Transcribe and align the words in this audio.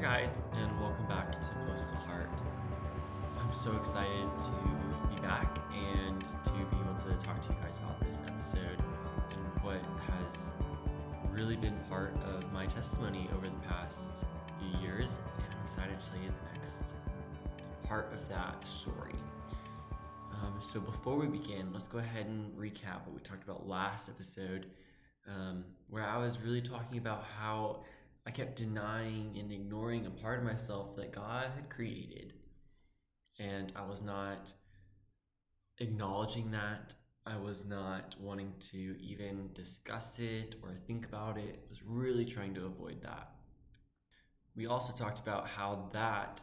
Hi, 0.00 0.20
guys, 0.20 0.42
and 0.54 0.80
welcome 0.80 1.06
back 1.08 1.30
to 1.42 1.54
Close 1.66 1.90
to 1.90 1.96
Heart. 1.96 2.42
I'm 3.38 3.52
so 3.52 3.76
excited 3.76 4.30
to 4.38 5.14
be 5.14 5.20
back 5.20 5.58
and 5.74 6.18
to 6.18 6.52
be 6.52 6.76
able 6.80 6.94
to 6.94 7.14
talk 7.22 7.42
to 7.42 7.52
you 7.52 7.58
guys 7.62 7.76
about 7.76 8.00
this 8.00 8.22
episode 8.26 8.78
and 9.30 9.62
what 9.62 9.82
has 10.08 10.54
really 11.30 11.56
been 11.56 11.76
part 11.90 12.16
of 12.24 12.50
my 12.50 12.64
testimony 12.64 13.28
over 13.36 13.44
the 13.44 13.68
past 13.68 14.24
few 14.58 14.80
years. 14.80 15.20
And 15.36 15.54
I'm 15.54 15.60
excited 15.60 16.00
to 16.00 16.08
tell 16.08 16.18
you 16.18 16.28
the 16.28 16.58
next 16.58 16.94
part 17.82 18.10
of 18.14 18.26
that 18.30 18.66
story. 18.66 19.16
Um, 20.32 20.54
so, 20.60 20.80
before 20.80 21.16
we 21.16 21.26
begin, 21.26 21.74
let's 21.74 21.88
go 21.88 21.98
ahead 21.98 22.24
and 22.24 22.56
recap 22.56 23.04
what 23.04 23.12
we 23.14 23.20
talked 23.20 23.44
about 23.44 23.68
last 23.68 24.08
episode, 24.08 24.64
um, 25.28 25.62
where 25.90 26.04
I 26.04 26.16
was 26.16 26.40
really 26.40 26.62
talking 26.62 26.96
about 26.96 27.22
how 27.38 27.80
I 28.26 28.30
kept 28.30 28.56
denying 28.56 29.36
and 29.38 29.50
ignoring 29.50 30.06
a 30.06 30.10
part 30.10 30.38
of 30.38 30.44
myself 30.44 30.94
that 30.96 31.12
God 31.12 31.50
had 31.54 31.70
created. 31.70 32.34
And 33.38 33.72
I 33.74 33.86
was 33.86 34.02
not 34.02 34.52
acknowledging 35.78 36.50
that. 36.50 36.94
I 37.26 37.36
was 37.36 37.64
not 37.64 38.14
wanting 38.20 38.52
to 38.72 38.96
even 39.00 39.50
discuss 39.54 40.18
it 40.18 40.56
or 40.62 40.74
think 40.86 41.06
about 41.06 41.38
it. 41.38 41.62
I 41.66 41.70
was 41.70 41.82
really 41.84 42.24
trying 42.24 42.54
to 42.54 42.66
avoid 42.66 43.02
that. 43.02 43.30
We 44.54 44.66
also 44.66 44.92
talked 44.92 45.20
about 45.20 45.48
how 45.48 45.88
that 45.92 46.42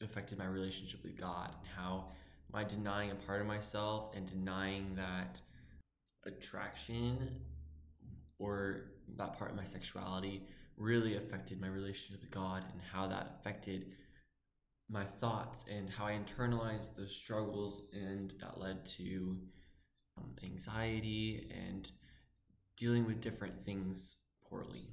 affected 0.00 0.38
my 0.38 0.46
relationship 0.46 1.02
with 1.02 1.16
God 1.16 1.54
and 1.58 1.68
how 1.76 2.06
my 2.52 2.64
denying 2.64 3.10
a 3.10 3.14
part 3.14 3.40
of 3.40 3.46
myself 3.46 4.14
and 4.14 4.26
denying 4.26 4.94
that 4.96 5.40
attraction 6.24 7.40
or 8.38 8.92
that 9.16 9.36
part 9.38 9.50
of 9.50 9.56
my 9.56 9.64
sexuality 9.64 10.46
really 10.78 11.16
affected 11.16 11.60
my 11.60 11.68
relationship 11.68 12.20
with 12.20 12.30
God 12.30 12.64
and 12.72 12.80
how 12.92 13.08
that 13.08 13.38
affected 13.38 13.92
my 14.90 15.04
thoughts 15.20 15.64
and 15.70 15.90
how 15.90 16.06
I 16.06 16.12
internalized 16.12 16.96
those 16.96 17.14
struggles, 17.14 17.82
and 17.92 18.32
that 18.40 18.58
led 18.58 18.86
to 18.86 19.38
um, 20.16 20.34
anxiety 20.42 21.50
and 21.54 21.90
dealing 22.76 23.06
with 23.06 23.20
different 23.20 23.64
things 23.64 24.16
poorly. 24.48 24.88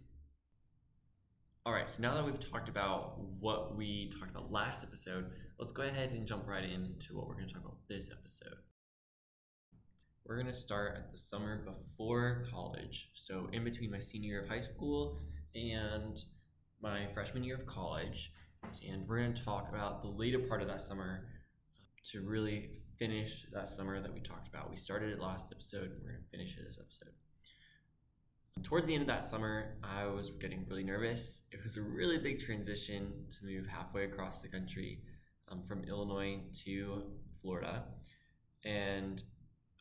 All 1.66 1.74
right, 1.74 1.90
so 1.90 2.02
now 2.02 2.14
that 2.14 2.26
we've 2.26 2.40
talked 2.40 2.70
about 2.70 3.20
what 3.40 3.76
we 3.76 4.10
talked 4.10 4.32
about 4.32 4.52
last 4.52 4.84
episode, 4.84 5.32
let's 5.58 5.72
go 5.72 5.84
ahead 5.84 6.12
and 6.12 6.28
jump 6.28 6.48
right 6.48 6.64
into 6.64 7.16
what 7.16 7.28
we're 7.28 7.36
going 7.36 7.48
to 7.48 7.54
talk 7.54 7.64
about 7.64 7.78
this 7.88 8.12
episode. 8.12 8.58
We're 10.26 10.36
going 10.36 10.48
to 10.48 10.54
start 10.54 10.96
at 10.98 11.12
the 11.12 11.18
summer 11.18 11.66
before 11.66 12.46
college, 12.52 13.12
so 13.14 13.48
in 13.54 13.64
between 13.64 13.92
my 13.92 14.00
senior 14.00 14.30
year 14.30 14.44
of 14.44 14.50
high 14.50 14.60
school 14.60 15.22
and 15.56 16.24
my 16.82 17.08
freshman 17.14 17.44
year 17.44 17.56
of 17.56 17.66
college. 17.66 18.32
And 18.88 19.08
we're 19.08 19.20
going 19.20 19.34
to 19.34 19.44
talk 19.44 19.70
about 19.70 20.02
the 20.02 20.08
later 20.08 20.40
part 20.40 20.62
of 20.62 20.68
that 20.68 20.82
summer 20.82 21.28
to 22.12 22.22
really 22.22 22.70
finish 23.00 23.46
that 23.54 23.68
summer 23.68 24.02
that 24.02 24.14
we 24.14 24.20
talked 24.20 24.48
about. 24.48 24.70
We 24.70 24.78
started 24.78 25.12
it 25.12 25.20
last 25.20 25.52
episode, 25.52 25.92
and 25.92 26.02
we're 26.04 26.12
going 26.12 26.24
to 26.24 26.30
finish 26.30 26.58
it 26.58 26.66
this 26.68 26.80
episode. 26.80 27.14
Towards 28.64 28.88
the 28.88 28.94
end 28.94 29.02
of 29.02 29.08
that 29.08 29.24
summer, 29.24 29.78
I 29.84 30.06
was 30.06 30.32
getting 30.32 30.66
really 30.70 30.84
nervous. 30.84 31.44
It 31.52 31.62
was 31.64 31.78
a 31.78 31.82
really 31.82 32.18
big 32.18 32.40
transition 32.40 33.12
to 33.30 33.46
move 33.46 33.68
halfway 33.68 34.06
across 34.06 34.42
the 34.42 34.48
country 34.48 35.02
um, 35.50 35.62
from 35.64 35.84
Illinois 35.84 36.40
to 36.64 37.04
Florida. 37.42 37.84
And 38.64 39.22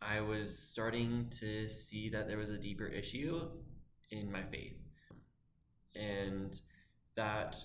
I 0.02 0.20
was 0.20 0.58
starting 0.58 1.30
to 1.38 1.68
see 1.68 2.10
that 2.10 2.26
there 2.26 2.36
was 2.36 2.50
a 2.50 2.58
deeper 2.58 2.86
issue 2.86 3.48
in 4.10 4.30
my 4.30 4.42
faith 4.42 4.83
and 5.96 6.60
that 7.16 7.56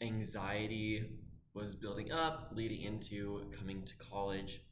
anxiety 0.00 1.10
was 1.54 1.74
building 1.74 2.12
up 2.12 2.50
leading 2.54 2.82
into 2.82 3.44
coming 3.56 3.82
to 3.82 3.94
college. 3.96 4.62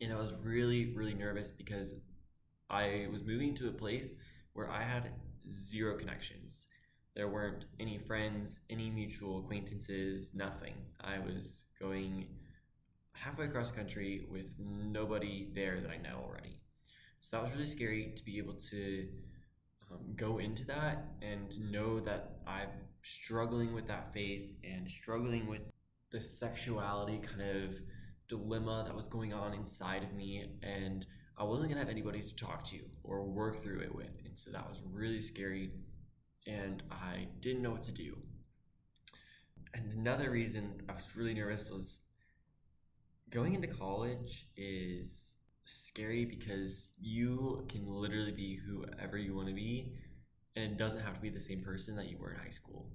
And 0.00 0.12
i 0.12 0.16
was 0.16 0.32
really 0.42 0.92
really 0.94 1.14
nervous 1.14 1.50
because 1.50 1.94
i 2.70 3.06
was 3.12 3.24
moving 3.24 3.54
to 3.54 3.68
a 3.68 3.72
place 3.72 4.14
where 4.52 4.68
i 4.70 4.82
had 4.82 5.10
zero 5.48 5.96
connections. 5.98 6.66
There 7.14 7.28
weren't 7.28 7.66
any 7.78 7.98
friends 7.98 8.60
any 8.70 8.90
mutual 8.90 9.40
acquaintances 9.40 10.30
nothing. 10.34 10.74
I 11.00 11.18
was 11.18 11.66
going 11.80 12.26
halfway 13.12 13.46
across 13.46 13.70
country 13.70 14.26
with 14.30 14.54
nobody 14.58 15.50
there 15.54 15.80
that 15.80 15.90
i 15.90 15.96
know 15.96 16.24
already. 16.24 16.58
So 17.20 17.36
that 17.36 17.44
was 17.44 17.52
really 17.52 17.66
scary 17.66 18.12
to 18.16 18.24
be 18.24 18.38
able 18.38 18.54
to 18.54 19.06
um, 19.92 20.14
go 20.16 20.38
into 20.38 20.64
that 20.66 21.04
and 21.20 21.58
know 21.70 22.00
that 22.00 22.36
I'm 22.46 22.68
struggling 23.02 23.74
with 23.74 23.86
that 23.88 24.12
faith 24.12 24.50
and 24.64 24.88
struggling 24.88 25.46
with 25.48 25.62
the 26.10 26.20
sexuality 26.20 27.18
kind 27.18 27.64
of 27.64 27.76
dilemma 28.28 28.84
that 28.86 28.94
was 28.94 29.08
going 29.08 29.32
on 29.32 29.54
inside 29.54 30.02
of 30.02 30.12
me 30.12 30.44
and 30.62 31.06
I 31.36 31.44
wasn't 31.44 31.70
gonna 31.70 31.80
have 31.80 31.88
anybody 31.88 32.22
to 32.22 32.36
talk 32.36 32.64
to 32.64 32.78
or 33.02 33.24
work 33.24 33.62
through 33.62 33.80
it 33.80 33.94
with 33.94 34.22
and 34.24 34.38
so 34.38 34.50
that 34.52 34.68
was 34.68 34.80
really 34.90 35.20
scary 35.20 35.72
and 36.46 36.82
I 36.90 37.28
didn't 37.40 37.62
know 37.62 37.70
what 37.70 37.82
to 37.82 37.92
do. 37.92 38.16
And 39.74 39.92
another 39.92 40.30
reason 40.30 40.82
I 40.88 40.94
was 40.94 41.08
really 41.16 41.34
nervous 41.34 41.70
was 41.70 42.00
going 43.30 43.54
into 43.54 43.68
college 43.68 44.46
is 44.56 45.36
scary 45.64 46.24
because 46.24 46.90
you 47.00 47.64
can 47.68 47.86
literally 47.86 48.32
be 48.32 48.58
whoever 48.66 49.16
you 49.16 49.34
want 49.34 49.48
to 49.48 49.54
be 49.54 49.92
and 50.56 50.72
it 50.72 50.76
doesn't 50.76 51.00
have 51.00 51.14
to 51.14 51.20
be 51.20 51.30
the 51.30 51.40
same 51.40 51.62
person 51.62 51.96
that 51.96 52.08
you 52.08 52.18
were 52.18 52.32
in 52.32 52.38
high 52.38 52.50
school. 52.50 52.90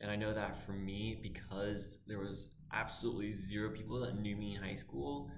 And 0.00 0.10
I 0.10 0.16
know 0.16 0.32
that 0.32 0.64
for 0.64 0.72
me, 0.72 1.18
because 1.22 1.98
there 2.06 2.18
was 2.18 2.50
absolutely 2.72 3.34
zero 3.34 3.70
people 3.70 4.00
that 4.00 4.18
knew 4.18 4.36
me 4.36 4.56
in 4.56 4.62
high 4.62 4.76
school, 4.76 5.30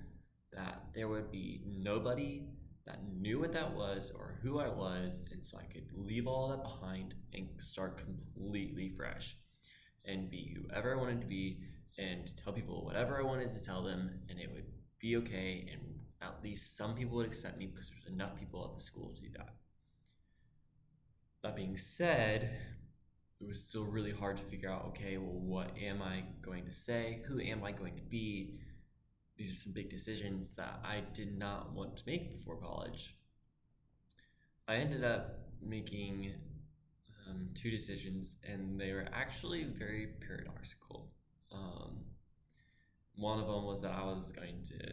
that 0.52 0.84
there 0.94 1.08
would 1.08 1.32
be 1.32 1.62
nobody 1.66 2.46
that 2.86 3.00
knew 3.12 3.40
what 3.40 3.52
that 3.52 3.74
was 3.74 4.12
or 4.14 4.38
who 4.42 4.60
I 4.60 4.68
was. 4.68 5.22
And 5.32 5.44
so 5.44 5.58
I 5.58 5.64
could 5.64 5.88
leave 5.94 6.26
all 6.26 6.48
that 6.48 6.62
behind 6.62 7.14
and 7.32 7.48
start 7.58 7.98
completely 7.98 8.92
fresh 8.96 9.36
and 10.04 10.30
be 10.30 10.56
whoever 10.56 10.92
I 10.92 11.00
wanted 11.00 11.20
to 11.22 11.26
be 11.26 11.58
and 11.98 12.30
tell 12.36 12.52
people 12.52 12.84
whatever 12.84 13.18
I 13.18 13.22
wanted 13.22 13.50
to 13.50 13.64
tell 13.64 13.82
them, 13.82 14.10
and 14.28 14.38
it 14.38 14.50
would 14.52 14.66
be 15.00 15.16
okay 15.16 15.68
and 15.72 15.80
at 16.22 16.42
least 16.42 16.76
some 16.76 16.94
people 16.94 17.16
would 17.16 17.26
accept 17.26 17.58
me 17.58 17.66
because 17.66 17.90
there's 17.90 18.12
enough 18.12 18.38
people 18.38 18.64
at 18.64 18.76
the 18.76 18.82
school 18.82 19.12
to 19.14 19.20
do 19.20 19.28
that. 19.36 19.54
That 21.42 21.56
being 21.56 21.76
said, 21.76 22.50
it 23.40 23.48
was 23.48 23.62
still 23.62 23.84
really 23.84 24.12
hard 24.12 24.36
to 24.36 24.44
figure 24.44 24.70
out 24.70 24.86
okay, 24.88 25.16
well, 25.16 25.40
what 25.40 25.70
am 25.80 26.00
I 26.00 26.22
going 26.40 26.64
to 26.64 26.72
say? 26.72 27.22
Who 27.26 27.40
am 27.40 27.64
I 27.64 27.72
going 27.72 27.96
to 27.96 28.02
be? 28.02 28.60
These 29.36 29.50
are 29.50 29.56
some 29.56 29.72
big 29.72 29.90
decisions 29.90 30.54
that 30.54 30.80
I 30.84 31.02
did 31.12 31.36
not 31.36 31.72
want 31.72 31.96
to 31.96 32.04
make 32.06 32.36
before 32.36 32.56
college. 32.56 33.16
I 34.68 34.76
ended 34.76 35.02
up 35.02 35.40
making 35.60 36.32
um, 37.28 37.48
two 37.54 37.70
decisions, 37.70 38.36
and 38.48 38.80
they 38.80 38.92
were 38.92 39.08
actually 39.12 39.64
very 39.64 40.10
paradoxical. 40.24 41.10
Um, 41.52 42.04
one 43.16 43.40
of 43.40 43.46
them 43.46 43.64
was 43.64 43.82
that 43.82 43.92
I 43.92 44.04
was 44.04 44.32
going 44.32 44.62
to 44.68 44.92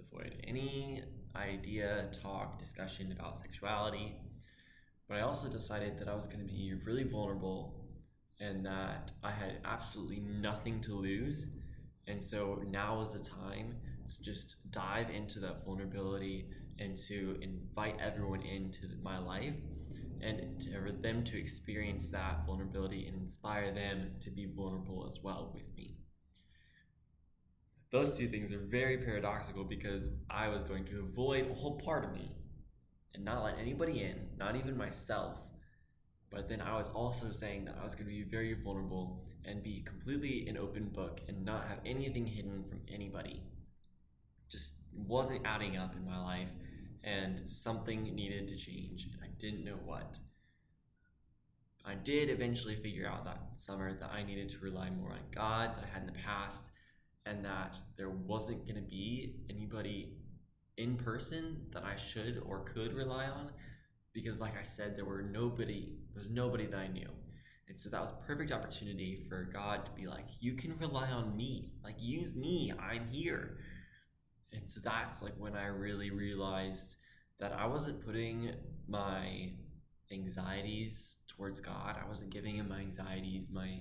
avoid 0.00 0.36
any 0.46 1.02
idea, 1.36 2.08
talk, 2.12 2.58
discussion 2.58 3.12
about 3.12 3.38
sexuality. 3.38 4.16
But 5.08 5.18
I 5.18 5.20
also 5.22 5.48
decided 5.48 5.98
that 5.98 6.08
I 6.08 6.14
was 6.14 6.26
going 6.26 6.40
to 6.40 6.44
be 6.44 6.74
really 6.84 7.04
vulnerable 7.04 7.74
and 8.38 8.64
that 8.64 9.12
I 9.22 9.30
had 9.30 9.60
absolutely 9.64 10.20
nothing 10.20 10.80
to 10.82 10.94
lose. 10.94 11.48
And 12.06 12.24
so 12.24 12.62
now 12.68 13.00
is 13.00 13.12
the 13.12 13.18
time 13.18 13.76
to 14.08 14.22
just 14.22 14.56
dive 14.70 15.10
into 15.10 15.40
that 15.40 15.64
vulnerability 15.64 16.46
and 16.78 16.96
to 17.08 17.36
invite 17.42 17.96
everyone 18.00 18.42
into 18.42 18.88
my 19.02 19.18
life 19.18 19.54
and 20.22 20.68
for 20.72 20.92
them 20.92 21.24
to 21.24 21.38
experience 21.38 22.08
that 22.08 22.44
vulnerability 22.46 23.06
and 23.06 23.16
inspire 23.22 23.72
them 23.72 24.10
to 24.20 24.30
be 24.30 24.46
vulnerable 24.46 25.04
as 25.06 25.20
well 25.22 25.50
with 25.54 25.64
me 25.76 25.99
those 27.90 28.16
two 28.16 28.28
things 28.28 28.52
are 28.52 28.58
very 28.58 28.98
paradoxical 28.98 29.64
because 29.64 30.10
I 30.30 30.48
was 30.48 30.62
going 30.64 30.84
to 30.86 31.00
avoid 31.00 31.50
a 31.50 31.54
whole 31.54 31.78
part 31.78 32.04
of 32.04 32.12
me 32.12 32.30
and 33.14 33.24
not 33.24 33.42
let 33.42 33.58
anybody 33.58 34.02
in, 34.02 34.28
not 34.38 34.54
even 34.54 34.76
myself. 34.76 35.38
But 36.30 36.48
then 36.48 36.60
I 36.60 36.76
was 36.76 36.88
also 36.94 37.32
saying 37.32 37.64
that 37.64 37.76
I 37.80 37.84
was 37.84 37.96
going 37.96 38.06
to 38.06 38.12
be 38.12 38.22
very 38.22 38.54
vulnerable 38.54 39.24
and 39.44 39.62
be 39.62 39.82
completely 39.82 40.46
an 40.48 40.56
open 40.56 40.84
book 40.84 41.20
and 41.26 41.44
not 41.44 41.66
have 41.66 41.78
anything 41.84 42.26
hidden 42.26 42.62
from 42.68 42.80
anybody. 42.92 43.42
Just 44.48 44.74
wasn't 44.94 45.44
adding 45.44 45.76
up 45.76 45.94
in 45.96 46.06
my 46.06 46.22
life, 46.22 46.50
and 47.02 47.42
something 47.50 48.02
needed 48.14 48.48
to 48.48 48.56
change, 48.56 49.08
and 49.12 49.20
I 49.22 49.28
didn't 49.38 49.64
know 49.64 49.78
what. 49.84 50.18
I 51.84 51.94
did 51.94 52.30
eventually 52.30 52.76
figure 52.76 53.08
out 53.08 53.24
that 53.24 53.40
summer 53.52 53.94
that 53.98 54.10
I 54.12 54.22
needed 54.22 54.48
to 54.50 54.58
rely 54.58 54.90
more 54.90 55.12
on 55.12 55.20
God 55.32 55.76
than 55.76 55.84
I 55.84 55.92
had 55.92 56.02
in 56.02 56.06
the 56.06 56.20
past 56.24 56.70
and 57.26 57.44
that 57.44 57.76
there 57.96 58.10
wasn't 58.10 58.64
going 58.66 58.76
to 58.76 58.88
be 58.88 59.36
anybody 59.50 60.16
in 60.78 60.96
person 60.96 61.66
that 61.72 61.84
I 61.84 61.96
should 61.96 62.42
or 62.46 62.60
could 62.60 62.94
rely 62.94 63.26
on 63.26 63.50
because 64.12 64.40
like 64.40 64.58
I 64.58 64.62
said 64.62 64.96
there 64.96 65.04
were 65.04 65.22
nobody 65.22 65.92
there 66.12 66.20
was 66.20 66.30
nobody 66.30 66.66
that 66.66 66.78
I 66.78 66.88
knew. 66.88 67.08
And 67.68 67.80
so 67.80 67.88
that 67.90 68.00
was 68.00 68.12
perfect 68.26 68.50
opportunity 68.50 69.24
for 69.28 69.44
God 69.44 69.86
to 69.86 69.92
be 69.92 70.08
like, 70.08 70.26
you 70.40 70.54
can 70.54 70.76
rely 70.78 71.08
on 71.08 71.36
me. 71.36 71.72
Like 71.84 71.94
use 71.98 72.34
me. 72.34 72.72
I'm 72.80 73.06
here. 73.06 73.58
And 74.52 74.68
so 74.68 74.80
that's 74.82 75.22
like 75.22 75.34
when 75.38 75.54
I 75.54 75.66
really 75.66 76.10
realized 76.10 76.96
that 77.38 77.52
I 77.52 77.66
wasn't 77.66 78.04
putting 78.04 78.54
my 78.88 79.52
anxieties 80.12 81.18
towards 81.28 81.60
God. 81.60 81.96
I 82.02 82.08
wasn't 82.08 82.30
giving 82.30 82.56
him 82.56 82.68
my 82.68 82.80
anxieties, 82.80 83.50
my 83.50 83.80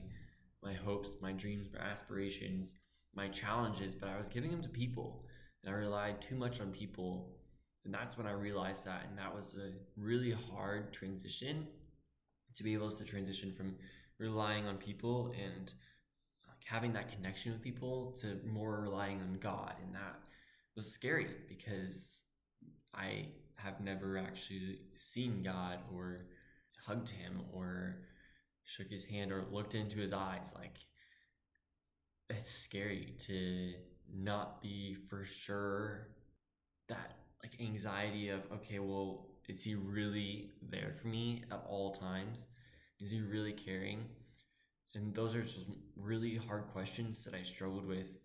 my 0.61 0.73
hopes, 0.73 1.15
my 1.21 1.31
dreams, 1.31 1.69
my 1.73 1.79
aspirations, 1.79 2.75
my 3.19 3.27
challenges, 3.27 3.95
but 3.95 4.07
I 4.07 4.17
was 4.17 4.29
giving 4.29 4.49
them 4.49 4.61
to 4.61 4.69
people. 4.69 5.25
And 5.61 5.73
I 5.73 5.77
relied 5.77 6.21
too 6.21 6.35
much 6.35 6.61
on 6.61 6.71
people. 6.71 7.35
And 7.83 7.93
that's 7.93 8.17
when 8.17 8.25
I 8.25 8.31
realized 8.31 8.85
that. 8.85 9.05
And 9.09 9.17
that 9.17 9.35
was 9.35 9.57
a 9.57 9.71
really 9.99 10.31
hard 10.31 10.93
transition 10.93 11.67
to 12.55 12.63
be 12.63 12.73
able 12.73 12.89
to 12.89 13.03
transition 13.03 13.51
from 13.51 13.75
relying 14.19 14.67
on 14.67 14.77
people 14.77 15.33
and 15.37 15.73
like 16.47 16.63
having 16.65 16.93
that 16.93 17.11
connection 17.11 17.51
with 17.51 17.61
people 17.61 18.15
to 18.21 18.39
more 18.47 18.81
relying 18.81 19.19
on 19.19 19.37
God. 19.41 19.73
And 19.85 19.93
that 19.93 20.15
was 20.77 20.89
scary 20.89 21.27
because 21.49 22.23
I 22.95 23.27
have 23.57 23.81
never 23.81 24.17
actually 24.17 24.79
seen 24.95 25.43
God 25.43 25.79
or 25.93 26.27
hugged 26.85 27.09
him 27.09 27.41
or 27.53 27.97
shook 28.63 28.87
his 28.89 29.03
hand 29.03 29.33
or 29.33 29.43
looked 29.51 29.75
into 29.75 29.97
his 29.97 30.13
eyes. 30.13 30.53
Like, 30.57 30.77
it's 32.29 32.51
scary 32.51 33.13
to 33.19 33.73
not 34.13 34.61
be 34.61 34.95
for 35.09 35.25
sure 35.25 36.07
that 36.87 37.17
like 37.43 37.53
anxiety 37.61 38.29
of 38.29 38.41
okay 38.51 38.79
well 38.79 39.29
is 39.49 39.63
he 39.63 39.73
really 39.73 40.51
there 40.61 40.93
for 41.01 41.07
me 41.07 41.43
at 41.51 41.65
all 41.67 41.91
times? 41.91 42.47
Is 42.99 43.09
he 43.09 43.19
really 43.19 43.51
caring? 43.51 44.05
And 44.93 45.13
those 45.13 45.35
are 45.35 45.41
just 45.41 45.57
really 45.97 46.37
hard 46.37 46.67
questions 46.67 47.25
that 47.25 47.33
i 47.33 47.41
struggled 47.41 47.85
with 47.85 48.19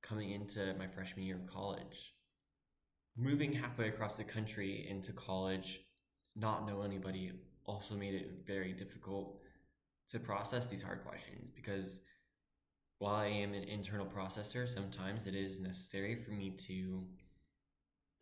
coming 0.00 0.30
into 0.30 0.74
my 0.78 0.86
freshman 0.86 1.26
year 1.26 1.36
of 1.36 1.46
college. 1.52 2.14
Moving 3.16 3.52
halfway 3.52 3.88
across 3.88 4.16
the 4.16 4.24
country 4.24 4.86
into 4.88 5.12
college 5.12 5.80
not 6.36 6.66
know 6.66 6.82
anybody 6.82 7.32
also 7.64 7.96
made 7.96 8.14
it 8.14 8.30
very 8.46 8.72
difficult 8.72 9.40
to 10.08 10.20
process 10.20 10.68
these 10.68 10.82
hard 10.82 11.04
questions 11.04 11.50
because 11.50 12.00
while 13.00 13.14
I 13.14 13.28
am 13.28 13.54
an 13.54 13.64
internal 13.64 14.04
processor, 14.04 14.68
sometimes 14.68 15.26
it 15.26 15.34
is 15.34 15.58
necessary 15.58 16.14
for 16.14 16.32
me 16.32 16.50
to 16.50 17.02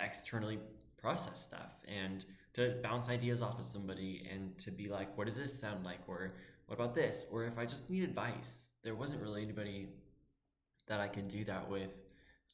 externally 0.00 0.60
process 0.96 1.40
stuff 1.40 1.75
and 1.88 2.25
to 2.54 2.76
bounce 2.80 3.08
ideas 3.08 3.42
off 3.42 3.58
of 3.58 3.64
somebody 3.64 4.25
and 4.32 4.56
to 4.58 4.70
be 4.70 4.88
like, 4.88 5.19
what 5.19 5.26
does 5.26 5.36
this 5.36 5.52
sound 5.52 5.84
like? 5.84 5.98
Or 6.06 6.32
what 6.66 6.76
about 6.76 6.94
this? 6.94 7.26
Or 7.28 7.44
if 7.44 7.58
I 7.58 7.66
just 7.66 7.90
need 7.90 8.04
advice, 8.04 8.69
there 8.84 8.94
wasn't 8.94 9.20
really 9.20 9.42
anybody 9.42 9.88
that 10.86 11.00
I 11.00 11.08
could 11.08 11.26
do 11.26 11.44
that 11.46 11.69
with 11.69 11.90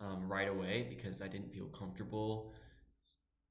um, 0.00 0.26
right 0.26 0.48
away 0.48 0.86
because 0.88 1.20
I 1.20 1.28
didn't 1.28 1.52
feel 1.52 1.66
comfortable 1.66 2.54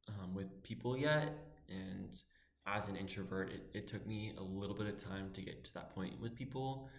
um, 0.10 0.34
with 0.34 0.64
people 0.64 0.98
yet. 0.98 1.32
And 1.70 2.20
as 2.66 2.88
an 2.88 2.96
introvert, 2.96 3.52
it, 3.52 3.70
it 3.76 3.86
took 3.86 4.08
me 4.08 4.34
a 4.36 4.42
little 4.42 4.76
bit 4.76 4.88
of 4.88 4.98
time 4.98 5.30
to 5.34 5.42
get 5.42 5.64
to 5.66 5.74
that 5.76 5.94
point 5.94 6.20
with 6.20 6.36
people 6.36 6.90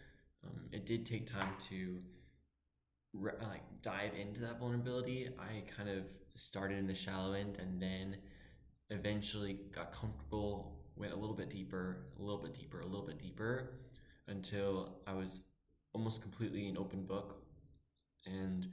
um, 0.46 0.60
it 0.72 0.86
did 0.86 1.06
take 1.06 1.26
time 1.26 1.54
to 1.70 1.98
re- 3.12 3.32
like 3.42 3.62
dive 3.82 4.12
into 4.20 4.40
that 4.42 4.58
vulnerability. 4.58 5.28
I 5.38 5.62
kind 5.76 5.88
of 5.88 6.04
started 6.36 6.78
in 6.78 6.86
the 6.86 6.94
shallow 6.94 7.32
end 7.32 7.58
and 7.58 7.80
then 7.80 8.16
eventually 8.90 9.60
got 9.74 9.92
comfortable, 9.92 10.76
went 10.96 11.12
a 11.12 11.16
little 11.16 11.34
bit 11.34 11.50
deeper, 11.50 12.06
a 12.18 12.22
little 12.22 12.42
bit 12.42 12.54
deeper, 12.54 12.80
a 12.80 12.86
little 12.86 13.06
bit 13.06 13.18
deeper 13.18 13.70
until 14.28 14.96
I 15.06 15.14
was 15.14 15.42
almost 15.92 16.22
completely 16.22 16.68
an 16.68 16.76
open 16.76 17.04
book. 17.04 17.36
And 18.26 18.66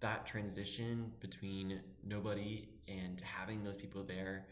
that 0.00 0.26
transition 0.26 1.12
between 1.20 1.80
nobody 2.04 2.68
and 2.88 3.20
having 3.20 3.62
those 3.62 3.76
people 3.76 4.02
there 4.02 4.46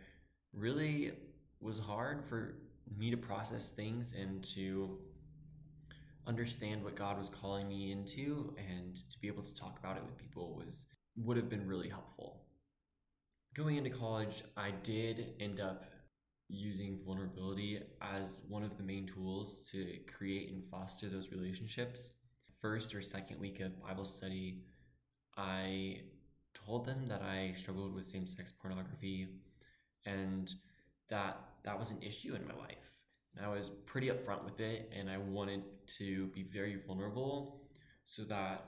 really 0.53 1.13
was 1.61 1.79
hard 1.79 2.25
for 2.25 2.55
me 2.97 3.11
to 3.11 3.17
process 3.17 3.71
things 3.71 4.15
and 4.19 4.43
to 4.43 4.99
understand 6.29 6.85
what 6.85 6.95
God 6.95 7.19
was 7.19 7.31
calling 7.31 7.69
me 7.69 7.91
into 7.91 8.55
and 8.59 8.95
to 8.95 9.19
be 9.19 9.29
able 9.29 9.43
to 9.43 9.55
talk 9.55 9.79
about 9.79 9.97
it 9.97 10.05
with 10.05 10.17
people 10.19 10.55
was 10.55 10.87
would 11.17 11.37
have 11.37 11.49
been 11.49 11.67
really 11.67 11.89
helpful. 11.89 12.45
Going 13.55 13.77
into 13.77 13.91
college, 13.91 14.45
I 14.57 14.73
did 14.83 15.33
end 15.41 15.59
up 15.59 15.85
using 16.49 17.01
vulnerability 17.05 17.81
as 18.01 18.43
one 18.49 18.63
of 18.63 18.77
the 18.77 18.83
main 18.83 19.07
tools 19.07 19.69
to 19.73 19.99
create 20.07 20.53
and 20.53 20.63
foster 20.71 21.09
those 21.09 21.33
relationships. 21.33 22.13
First 22.61 22.95
or 22.95 23.01
second 23.01 23.41
week 23.41 23.61
of 23.61 23.83
Bible 23.83 24.05
study, 24.05 24.63
I 25.37 26.01
told 26.55 26.87
them 26.87 27.07
that 27.09 27.23
I 27.23 27.55
struggled 27.57 27.95
with 27.95 28.07
same 28.07 28.27
sex 28.27 28.53
pornography 28.53 29.29
and 30.05 30.53
that 31.09 31.41
that 31.65 31.79
was 31.79 31.91
an 31.91 32.03
issue 32.03 32.35
in 32.35 32.47
my 32.47 32.55
life. 32.55 32.98
I 33.45 33.49
was 33.49 33.71
pretty 33.87 34.09
upfront 34.09 34.45
with 34.45 34.61
it, 34.61 34.91
and 34.97 35.09
I 35.09 35.19
wanted 35.19 35.63
to 35.99 36.27
be 36.29 36.43
very 36.43 36.81
vulnerable 36.87 37.63
so 38.05 38.25
that 38.25 38.65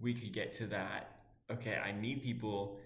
we 0.00 0.14
could 0.14 0.32
get 0.32 0.52
to 0.54 0.66
that. 0.68 1.20
Okay, 1.50 1.76
I 1.76 1.92
need 1.92 2.22
people 2.22 2.78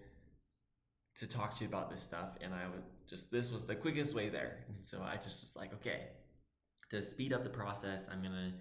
to 1.17 1.27
talk 1.27 1.55
to 1.57 1.65
you 1.65 1.69
about 1.69 1.91
this 1.91 2.03
stuff, 2.03 2.37
and 2.41 2.55
I 2.55 2.69
would 2.69 2.83
just 3.09 3.31
this 3.31 3.51
was 3.51 3.65
the 3.65 3.75
quickest 3.75 4.15
way 4.15 4.29
there. 4.29 4.65
So 4.83 5.03
I 5.03 5.17
just 5.17 5.43
was 5.43 5.57
like, 5.57 5.73
okay, 5.75 6.09
to 6.91 7.03
speed 7.03 7.33
up 7.33 7.43
the 7.43 7.51
process, 7.51 8.09
I'm 8.11 8.23
gonna 8.23 8.53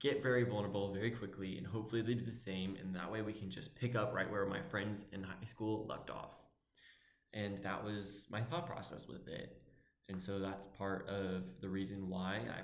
get 0.00 0.22
very 0.22 0.44
vulnerable 0.44 0.92
very 0.92 1.10
quickly, 1.10 1.58
and 1.58 1.66
hopefully 1.66 2.02
they 2.02 2.14
do 2.14 2.24
the 2.24 2.32
same, 2.32 2.76
and 2.80 2.94
that 2.94 3.10
way 3.10 3.22
we 3.22 3.32
can 3.32 3.50
just 3.50 3.74
pick 3.74 3.96
up 3.96 4.14
right 4.14 4.30
where 4.30 4.46
my 4.46 4.60
friends 4.62 5.06
in 5.12 5.22
high 5.22 5.44
school 5.44 5.86
left 5.88 6.10
off. 6.10 6.42
And 7.34 7.62
that 7.62 7.84
was 7.84 8.26
my 8.30 8.40
thought 8.40 8.66
process 8.66 9.06
with 9.06 9.28
it. 9.28 9.60
And 10.08 10.20
so 10.20 10.38
that's 10.38 10.66
part 10.66 11.08
of 11.08 11.42
the 11.60 11.68
reason 11.68 12.08
why 12.08 12.36
I 12.36 12.62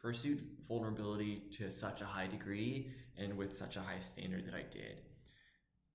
pursued 0.00 0.46
vulnerability 0.68 1.42
to 1.52 1.70
such 1.70 2.00
a 2.00 2.04
high 2.04 2.28
degree 2.28 2.90
and 3.16 3.36
with 3.36 3.56
such 3.56 3.76
a 3.76 3.80
high 3.80 3.98
standard 3.98 4.46
that 4.46 4.54
I 4.54 4.62
did. 4.70 5.00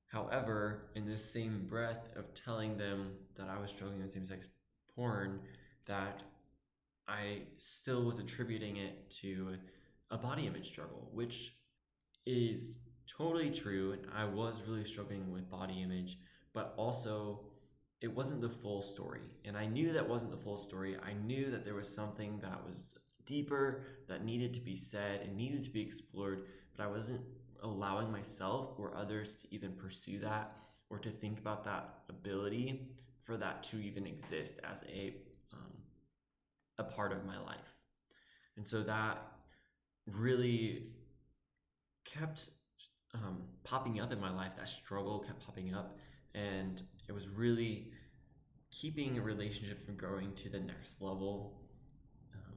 However, 0.07 0.89
in 0.95 1.07
this 1.07 1.23
same 1.23 1.65
breath 1.69 2.09
of 2.17 2.33
telling 2.33 2.77
them 2.77 3.13
that 3.37 3.47
I 3.47 3.57
was 3.59 3.69
struggling 3.69 4.01
with 4.01 4.11
same 4.11 4.25
sex 4.25 4.49
porn, 4.93 5.39
that 5.85 6.23
I 7.07 7.43
still 7.55 8.03
was 8.03 8.19
attributing 8.19 8.77
it 8.77 9.09
to 9.21 9.55
a 10.09 10.17
body 10.17 10.47
image 10.47 10.67
struggle, 10.67 11.09
which 11.13 11.53
is 12.25 12.73
totally 13.07 13.49
true. 13.49 13.93
And 13.93 14.01
I 14.13 14.25
was 14.25 14.61
really 14.67 14.85
struggling 14.85 15.31
with 15.31 15.49
body 15.49 15.81
image, 15.81 16.17
but 16.53 16.73
also 16.77 17.45
it 18.01 18.13
wasn't 18.13 18.41
the 18.41 18.49
full 18.49 18.81
story. 18.81 19.21
And 19.45 19.55
I 19.55 19.67
knew 19.67 19.93
that 19.93 20.07
wasn't 20.07 20.31
the 20.31 20.37
full 20.37 20.57
story. 20.57 20.97
I 21.05 21.13
knew 21.13 21.51
that 21.51 21.63
there 21.63 21.75
was 21.75 21.87
something 21.87 22.39
that 22.41 22.59
was 22.67 22.95
deeper 23.25 23.83
that 24.07 24.25
needed 24.25 24.53
to 24.55 24.59
be 24.59 24.75
said 24.75 25.21
and 25.21 25.37
needed 25.37 25.61
to 25.63 25.69
be 25.69 25.81
explored, 25.81 26.45
but 26.75 26.83
I 26.83 26.87
wasn't 26.87 27.21
allowing 27.61 28.11
myself 28.11 28.71
or 28.79 28.95
others 28.95 29.35
to 29.35 29.47
even 29.53 29.71
pursue 29.73 30.19
that 30.19 30.55
or 30.89 30.97
to 30.97 31.09
think 31.09 31.37
about 31.39 31.63
that 31.63 31.99
ability 32.09 32.87
for 33.23 33.37
that 33.37 33.61
to 33.63 33.77
even 33.77 34.07
exist 34.07 34.59
as 34.69 34.83
a 34.91 35.13
um, 35.53 35.71
a 36.79 36.83
part 36.83 37.11
of 37.11 37.23
my 37.25 37.39
life. 37.39 37.75
And 38.57 38.67
so 38.67 38.81
that 38.83 39.21
really 40.07 40.87
kept 42.03 42.49
um, 43.13 43.43
popping 43.63 43.99
up 43.99 44.11
in 44.11 44.19
my 44.19 44.33
life. 44.33 44.53
That 44.57 44.67
struggle 44.67 45.19
kept 45.19 45.45
popping 45.45 45.73
up, 45.73 45.97
and 46.35 46.81
it 47.07 47.11
was 47.11 47.27
really 47.27 47.91
keeping 48.71 49.17
a 49.17 49.21
relationship 49.21 49.85
from 49.85 49.95
growing 49.95 50.33
to 50.33 50.49
the 50.49 50.59
next 50.59 51.01
level. 51.01 51.61
Um, 52.33 52.55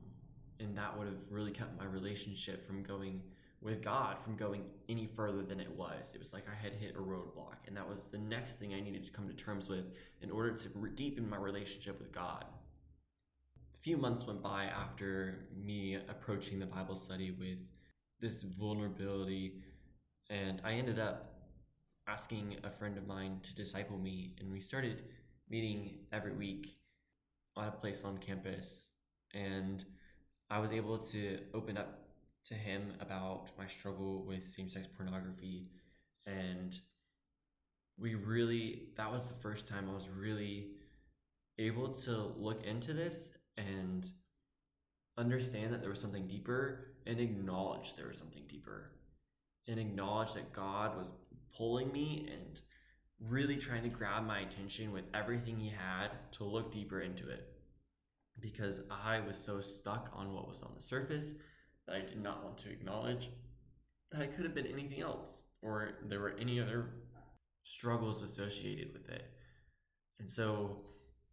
and 0.61 0.76
that 0.78 0.97
would 0.97 1.07
have 1.07 1.19
really 1.31 1.50
kept 1.50 1.78
my 1.78 1.85
relationship 1.85 2.66
from 2.66 2.83
going 2.83 3.21
with 3.64 3.83
God 3.83 4.19
from 4.23 4.37
going 4.37 4.62
any 4.90 5.07
further 5.16 5.43
than 5.43 5.59
it 5.59 5.71
was. 5.75 6.12
It 6.14 6.19
was 6.19 6.35
like 6.35 6.45
I 6.49 6.62
had 6.62 6.75
hit 6.75 6.95
a 6.97 7.00
roadblock, 7.00 7.66
and 7.66 7.75
that 7.76 7.88
was 7.88 8.11
the 8.11 8.19
next 8.19 8.57
thing 8.57 8.75
I 8.75 8.81
needed 8.81 9.04
to 9.07 9.11
come 9.11 9.26
to 9.26 9.35
terms 9.35 9.69
with 9.69 9.87
in 10.21 10.31
order 10.31 10.52
to 10.52 10.69
deepen 10.95 11.28
my 11.28 11.38
relationship 11.38 11.99
with 11.99 12.12
God. 12.12 12.45
A 13.75 13.78
few 13.81 13.97
months 13.97 14.26
went 14.26 14.43
by 14.43 14.64
after 14.64 15.49
me 15.57 15.99
approaching 16.09 16.61
the 16.61 16.66
Bible 16.66 16.95
study 16.95 17.31
with 17.31 17.59
this 18.21 18.43
vulnerability, 18.43 19.62
and 20.28 20.61
I 20.62 20.73
ended 20.75 20.99
up 20.99 21.33
asking 22.06 22.56
a 22.64 22.70
friend 22.70 22.99
of 22.99 23.06
mine 23.06 23.38
to 23.42 23.54
disciple 23.54 23.99
me, 23.99 24.34
and 24.40 24.50
we 24.50 24.61
started 24.61 25.04
meeting 25.49 25.99
every 26.12 26.32
week 26.32 26.76
at 27.58 27.68
a 27.68 27.73
place 27.73 28.02
on 28.04 28.18
campus. 28.18 28.90
And 29.32 29.84
I 30.50 30.58
was 30.58 30.73
able 30.73 30.99
to 30.99 31.38
open 31.54 31.76
up 31.76 32.04
to 32.46 32.54
him 32.54 32.92
about 33.00 33.50
my 33.58 33.66
struggle 33.66 34.25
with 34.26 34.49
same 34.49 34.68
sex 34.68 34.87
pornography. 34.87 35.68
And 36.26 36.78
we 37.99 38.14
really, 38.14 38.88
that 38.96 39.11
was 39.11 39.28
the 39.28 39.40
first 39.40 39.66
time 39.66 39.88
I 39.90 39.94
was 39.94 40.08
really 40.08 40.68
able 41.58 41.88
to 41.88 42.32
look 42.37 42.64
into 42.64 42.92
this 42.92 43.32
and 43.56 44.11
understand 45.16 45.73
that 45.73 45.80
there 45.80 45.90
was 45.90 46.00
something 46.00 46.26
deeper 46.26 46.94
and 47.06 47.20
acknowledge 47.20 47.94
there 47.96 48.08
was 48.08 48.18
something 48.18 48.42
deeper 48.49 48.90
and 49.68 49.78
acknowledge 49.78 50.34
that 50.34 50.52
God 50.52 50.96
was 50.99 51.12
pulling 51.56 51.92
me 51.92 52.28
and 52.32 52.61
really 53.20 53.56
trying 53.56 53.82
to 53.82 53.88
grab 53.88 54.26
my 54.26 54.40
attention 54.40 54.92
with 54.92 55.04
everything 55.14 55.58
He 55.58 55.68
had 55.68 56.08
to 56.32 56.44
look 56.44 56.73
deeper 56.73 57.00
into 57.00 57.28
it. 57.28 57.49
Because 58.40 58.82
I 58.90 59.20
was 59.20 59.38
so 59.38 59.61
stuck 59.61 60.11
on 60.14 60.32
what 60.32 60.49
was 60.49 60.62
on 60.62 60.73
the 60.75 60.82
surface 60.82 61.34
that 61.87 61.96
I 61.96 62.00
did 62.00 62.20
not 62.20 62.44
want 62.44 62.58
to 62.58 62.70
acknowledge 62.70 63.30
that 64.11 64.23
it 64.23 64.34
could 64.34 64.44
have 64.44 64.54
been 64.54 64.66
anything 64.66 65.00
else 65.00 65.44
or 65.62 65.99
there 66.08 66.20
were 66.20 66.37
any 66.40 66.61
other 66.61 66.90
struggles 67.64 68.23
associated 68.23 68.92
with 68.92 69.08
it. 69.08 69.25
And 70.20 70.30
so, 70.30 70.76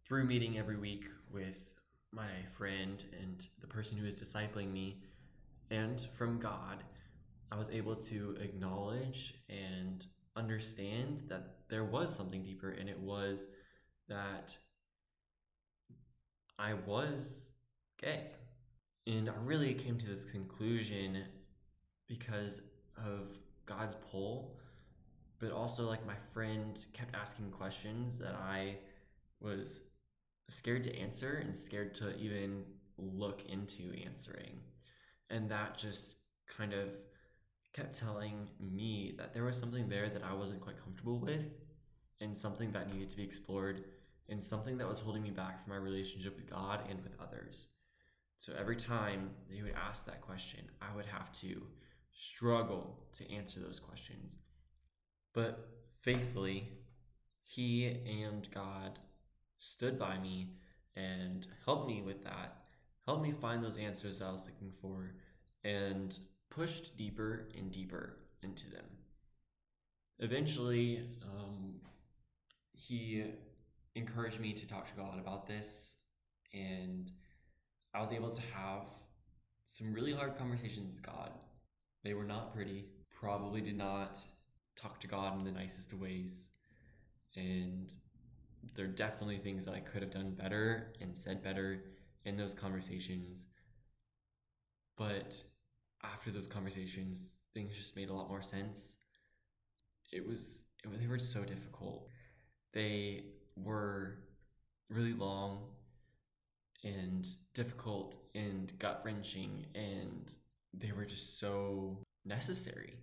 through 0.06 0.24
meeting 0.24 0.58
every 0.58 0.76
week 0.76 1.04
with 1.32 1.78
my 2.12 2.30
friend 2.56 3.04
and 3.20 3.46
the 3.60 3.66
person 3.66 3.96
who 3.96 4.06
is 4.06 4.14
discipling 4.14 4.72
me, 4.72 5.02
and 5.70 6.06
from 6.14 6.38
God, 6.38 6.82
I 7.52 7.56
was 7.56 7.68
able 7.68 7.96
to 7.96 8.36
acknowledge 8.40 9.34
and 9.50 10.06
understand 10.36 11.22
that 11.28 11.56
there 11.68 11.84
was 11.84 12.14
something 12.14 12.42
deeper, 12.42 12.70
and 12.70 12.88
it 12.88 12.98
was 12.98 13.46
that 14.08 14.56
I 16.58 16.72
was 16.86 17.52
gay. 18.00 18.30
And 19.06 19.28
I 19.28 19.34
really 19.44 19.74
came 19.74 19.98
to 19.98 20.06
this 20.06 20.24
conclusion 20.24 21.24
because 22.08 22.62
of 22.96 23.36
God's 23.66 23.96
pull, 24.10 24.56
but 25.38 25.52
also 25.52 25.86
like 25.86 26.06
my 26.06 26.16
friend 26.32 26.82
kept 26.94 27.14
asking 27.14 27.50
questions 27.50 28.18
that 28.20 28.34
I 28.34 28.76
was 29.40 29.82
scared 30.48 30.84
to 30.84 30.96
answer 30.96 31.42
and 31.44 31.54
scared 31.54 31.94
to 31.96 32.16
even 32.16 32.64
look 32.96 33.44
into 33.46 33.92
answering. 34.06 34.60
And 35.28 35.50
that 35.50 35.76
just 35.76 36.18
kind 36.48 36.72
of 36.72 36.88
kept 37.72 37.98
telling 37.98 38.48
me 38.60 39.14
that 39.18 39.32
there 39.32 39.44
was 39.44 39.56
something 39.56 39.88
there 39.88 40.08
that 40.08 40.22
I 40.22 40.34
wasn't 40.34 40.60
quite 40.60 40.82
comfortable 40.82 41.18
with 41.18 41.46
and 42.20 42.36
something 42.36 42.70
that 42.72 42.92
needed 42.92 43.10
to 43.10 43.16
be 43.16 43.24
explored 43.24 43.84
and 44.28 44.42
something 44.42 44.78
that 44.78 44.88
was 44.88 45.00
holding 45.00 45.22
me 45.22 45.30
back 45.30 45.62
from 45.62 45.72
my 45.72 45.78
relationship 45.78 46.36
with 46.36 46.48
God 46.48 46.80
and 46.88 47.02
with 47.02 47.12
others. 47.20 47.68
So 48.38 48.52
every 48.58 48.76
time 48.76 49.30
he 49.48 49.62
would 49.62 49.74
ask 49.74 50.06
that 50.06 50.20
question, 50.20 50.60
I 50.80 50.94
would 50.94 51.06
have 51.06 51.32
to 51.40 51.62
struggle 52.12 52.98
to 53.14 53.30
answer 53.32 53.60
those 53.60 53.80
questions. 53.80 54.36
But 55.34 55.68
faithfully, 56.00 56.68
He 57.44 57.86
and 57.86 58.48
God 58.52 58.98
stood 59.58 59.98
by 59.98 60.18
me 60.18 60.54
and 60.96 61.46
helped 61.64 61.88
me 61.88 62.02
with 62.02 62.24
that, 62.24 62.56
helped 63.06 63.22
me 63.22 63.32
find 63.32 63.62
those 63.62 63.78
answers 63.78 64.20
I 64.20 64.30
was 64.30 64.46
looking 64.46 64.72
for, 64.80 65.14
and 65.64 66.18
pushed 66.54 66.96
deeper 66.96 67.48
and 67.56 67.72
deeper 67.72 68.16
into 68.42 68.68
them. 68.70 68.84
Eventually, 70.18 71.02
um, 71.24 71.74
he 72.72 73.24
encouraged 73.94 74.38
me 74.38 74.52
to 74.52 74.66
talk 74.66 74.86
to 74.86 74.94
God 74.94 75.18
about 75.18 75.46
this, 75.46 75.94
and 76.52 77.10
I 77.94 78.00
was 78.00 78.12
able 78.12 78.30
to 78.30 78.42
have 78.54 78.82
some 79.64 79.92
really 79.92 80.12
hard 80.12 80.36
conversations 80.36 80.90
with 80.90 81.02
God. 81.02 81.30
They 82.04 82.14
were 82.14 82.24
not 82.24 82.54
pretty, 82.54 82.84
probably 83.18 83.60
did 83.60 83.76
not 83.76 84.22
talk 84.76 85.00
to 85.00 85.06
God 85.06 85.38
in 85.38 85.44
the 85.44 85.52
nicest 85.52 85.92
of 85.92 86.00
ways, 86.00 86.50
and 87.34 87.92
there 88.74 88.84
are 88.84 88.88
definitely 88.88 89.38
things 89.38 89.64
that 89.64 89.74
I 89.74 89.80
could 89.80 90.02
have 90.02 90.10
done 90.10 90.32
better 90.32 90.92
and 91.00 91.16
said 91.16 91.42
better 91.42 91.84
in 92.24 92.36
those 92.36 92.54
conversations. 92.54 93.46
But 94.96 95.42
after 96.04 96.30
those 96.30 96.46
conversations, 96.46 97.34
things 97.54 97.76
just 97.76 97.96
made 97.96 98.08
a 98.08 98.14
lot 98.14 98.28
more 98.28 98.42
sense. 98.42 98.96
It 100.12 100.26
was, 100.26 100.62
it, 100.84 101.00
they 101.00 101.06
were 101.06 101.18
so 101.18 101.44
difficult. 101.44 102.08
They 102.72 103.24
were 103.56 104.18
really 104.88 105.12
long 105.12 105.62
and 106.84 107.26
difficult 107.54 108.18
and 108.34 108.72
gut 108.78 109.02
wrenching, 109.04 109.66
and 109.74 110.32
they 110.74 110.92
were 110.92 111.04
just 111.04 111.38
so 111.38 111.98
necessary. 112.24 112.94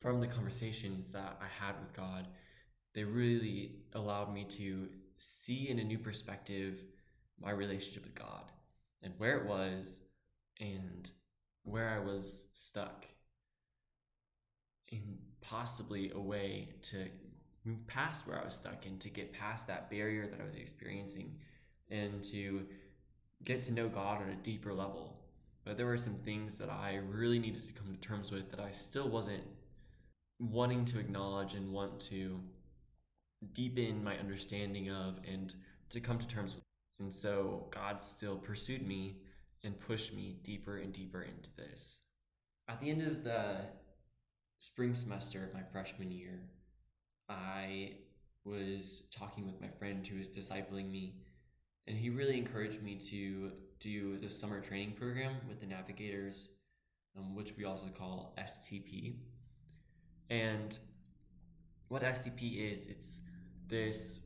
From 0.00 0.20
the 0.20 0.26
conversations 0.26 1.10
that 1.10 1.38
I 1.40 1.64
had 1.64 1.78
with 1.80 1.92
God, 1.94 2.26
they 2.94 3.04
really 3.04 3.76
allowed 3.94 4.34
me 4.34 4.44
to 4.44 4.88
see 5.16 5.68
in 5.68 5.78
a 5.78 5.84
new 5.84 5.98
perspective 5.98 6.82
my 7.40 7.50
relationship 7.50 8.04
with 8.04 8.14
God 8.14 8.50
and 9.02 9.14
where 9.18 9.38
it 9.38 9.46
was 9.46 10.00
and 10.60 11.10
where 11.64 11.88
I 11.90 11.98
was 11.98 12.46
stuck 12.52 13.06
and 14.90 15.18
possibly 15.40 16.10
a 16.14 16.20
way 16.20 16.68
to 16.82 17.06
move 17.64 17.86
past 17.86 18.26
where 18.26 18.40
I 18.40 18.44
was 18.44 18.54
stuck 18.54 18.86
and 18.86 19.00
to 19.00 19.08
get 19.08 19.32
past 19.32 19.66
that 19.68 19.90
barrier 19.90 20.26
that 20.26 20.40
I 20.40 20.44
was 20.44 20.56
experiencing 20.56 21.36
and 21.90 22.24
to 22.24 22.66
get 23.44 23.62
to 23.64 23.72
know 23.72 23.88
God 23.88 24.22
on 24.22 24.30
a 24.30 24.34
deeper 24.36 24.72
level. 24.72 25.18
But 25.64 25.76
there 25.76 25.86
were 25.86 25.98
some 25.98 26.16
things 26.24 26.58
that 26.58 26.70
I 26.70 26.98
really 27.08 27.38
needed 27.38 27.66
to 27.66 27.72
come 27.72 27.92
to 27.92 28.00
terms 28.00 28.30
with 28.32 28.50
that 28.50 28.60
I 28.60 28.72
still 28.72 29.08
wasn't 29.08 29.44
wanting 30.40 30.84
to 30.86 30.98
acknowledge 30.98 31.54
and 31.54 31.72
want 31.72 32.00
to 32.00 32.40
deepen 33.52 34.02
my 34.02 34.16
understanding 34.18 34.90
of 34.90 35.20
and 35.30 35.54
to 35.90 36.00
come 36.00 36.18
to 36.18 36.26
terms 36.26 36.54
with. 36.54 36.64
And 36.98 37.12
so 37.12 37.66
God 37.70 38.02
still 38.02 38.36
pursued 38.36 38.86
me 38.86 39.16
and 39.64 39.78
pushed 39.78 40.14
me 40.14 40.36
deeper 40.42 40.78
and 40.78 40.92
deeper 40.92 41.22
into 41.22 41.50
this. 41.56 42.02
At 42.68 42.80
the 42.80 42.90
end 42.90 43.02
of 43.02 43.24
the 43.24 43.56
spring 44.58 44.94
semester 44.94 45.44
of 45.44 45.54
my 45.54 45.62
freshman 45.72 46.10
year, 46.10 46.40
I 47.28 47.94
was 48.44 49.06
talking 49.14 49.46
with 49.46 49.60
my 49.60 49.68
friend 49.68 50.06
who 50.06 50.18
was 50.18 50.28
discipling 50.28 50.90
me, 50.90 51.16
and 51.86 51.96
he 51.96 52.10
really 52.10 52.36
encouraged 52.36 52.82
me 52.82 52.96
to 53.10 53.52
do 53.78 54.18
the 54.18 54.30
summer 54.30 54.60
training 54.60 54.92
program 54.92 55.34
with 55.48 55.60
the 55.60 55.66
navigators, 55.66 56.50
um, 57.16 57.34
which 57.34 57.56
we 57.56 57.64
also 57.64 57.86
call 57.96 58.34
STP. 58.38 59.16
And 60.30 60.78
what 61.88 62.02
STP 62.02 62.72
is, 62.72 62.86
it's 62.86 63.18
this 63.68 64.20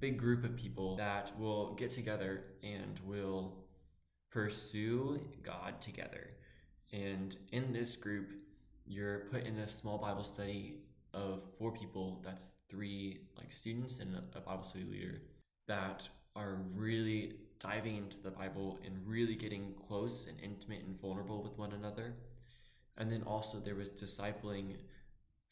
big 0.00 0.18
group 0.18 0.44
of 0.44 0.56
people 0.56 0.96
that 0.96 1.32
will 1.38 1.74
get 1.74 1.90
together 1.90 2.44
and 2.62 2.98
will 3.04 3.63
pursue 4.34 5.20
God 5.44 5.80
together. 5.80 6.30
And 6.92 7.36
in 7.52 7.72
this 7.72 7.94
group, 7.94 8.32
you're 8.84 9.20
put 9.30 9.44
in 9.44 9.60
a 9.60 9.68
small 9.68 9.96
Bible 9.96 10.24
study 10.24 10.80
of 11.14 11.44
four 11.56 11.70
people 11.70 12.20
that's 12.24 12.54
three 12.68 13.20
like 13.38 13.52
students 13.52 14.00
and 14.00 14.20
a 14.34 14.40
Bible 14.40 14.64
study 14.64 14.84
leader 14.84 15.22
that 15.68 16.08
are 16.34 16.58
really 16.74 17.34
diving 17.60 17.96
into 17.96 18.20
the 18.20 18.30
Bible 18.30 18.80
and 18.84 18.94
really 19.06 19.36
getting 19.36 19.72
close 19.86 20.26
and 20.26 20.36
intimate 20.40 20.82
and 20.84 21.00
vulnerable 21.00 21.40
with 21.40 21.56
one 21.56 21.72
another. 21.72 22.14
And 22.98 23.10
then 23.10 23.22
also 23.22 23.60
there 23.60 23.76
was 23.76 23.90
discipling 23.90 24.76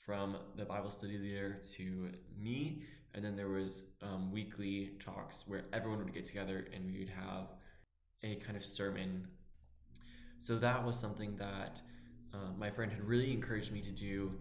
from 0.04 0.36
the 0.56 0.64
Bible 0.64 0.90
study 0.90 1.18
leader 1.18 1.60
to 1.74 2.10
me. 2.36 2.82
And 3.14 3.24
then 3.24 3.36
there 3.36 3.48
was 3.48 3.84
um, 4.02 4.32
weekly 4.32 4.92
talks 4.98 5.44
where 5.46 5.66
everyone 5.72 6.00
would 6.00 6.12
get 6.12 6.24
together 6.24 6.66
and 6.74 6.90
we 6.90 6.98
would 6.98 7.10
have 7.10 7.46
a 8.22 8.36
kind 8.36 8.56
of 8.56 8.64
sermon. 8.64 9.26
So 10.38 10.58
that 10.58 10.84
was 10.84 10.98
something 10.98 11.36
that 11.36 11.80
uh, 12.34 12.52
my 12.58 12.70
friend 12.70 12.90
had 12.90 13.02
really 13.02 13.32
encouraged 13.32 13.72
me 13.72 13.80
to 13.80 13.90
do. 13.90 14.32